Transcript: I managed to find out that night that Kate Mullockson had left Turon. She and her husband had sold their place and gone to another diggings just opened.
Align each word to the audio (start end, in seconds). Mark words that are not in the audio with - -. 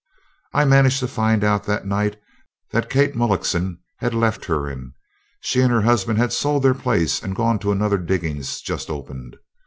I 0.51 0.65
managed 0.65 0.99
to 1.01 1.07
find 1.07 1.43
out 1.43 1.65
that 1.65 1.85
night 1.85 2.19
that 2.71 2.89
Kate 2.89 3.13
Mullockson 3.15 3.77
had 3.99 4.15
left 4.15 4.41
Turon. 4.41 4.93
She 5.41 5.61
and 5.61 5.71
her 5.71 5.83
husband 5.83 6.17
had 6.17 6.33
sold 6.33 6.63
their 6.63 6.73
place 6.73 7.21
and 7.21 7.35
gone 7.35 7.59
to 7.59 7.71
another 7.71 7.99
diggings 7.99 8.61
just 8.61 8.89
opened. 8.89 9.35